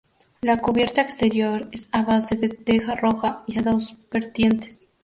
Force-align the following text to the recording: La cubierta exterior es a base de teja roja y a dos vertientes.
La 0.41 0.59
cubierta 0.61 1.01
exterior 1.03 1.67
es 1.71 1.87
a 1.91 2.01
base 2.03 2.35
de 2.35 2.49
teja 2.49 2.95
roja 2.95 3.43
y 3.45 3.59
a 3.59 3.61
dos 3.61 3.95
vertientes. 4.11 4.87